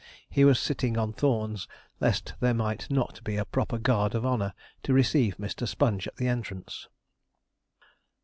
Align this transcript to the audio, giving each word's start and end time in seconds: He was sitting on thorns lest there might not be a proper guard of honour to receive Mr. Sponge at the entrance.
He 0.31 0.43
was 0.45 0.59
sitting 0.59 0.97
on 0.97 1.13
thorns 1.13 1.67
lest 1.99 2.33
there 2.39 2.55
might 2.55 2.89
not 2.89 3.23
be 3.23 3.35
a 3.37 3.45
proper 3.45 3.77
guard 3.77 4.15
of 4.15 4.25
honour 4.25 4.55
to 4.81 4.93
receive 4.95 5.37
Mr. 5.37 5.67
Sponge 5.67 6.07
at 6.07 6.15
the 6.15 6.27
entrance. 6.27 6.87